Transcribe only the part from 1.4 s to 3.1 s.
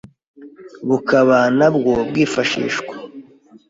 na bwo bwifashishwa